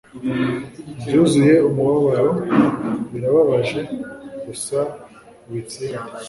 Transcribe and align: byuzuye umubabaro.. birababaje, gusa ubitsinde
byuzuye 0.99 1.53
umubabaro.. 1.69 2.31
birababaje, 3.11 3.79
gusa 4.45 4.79
ubitsinde 5.47 6.07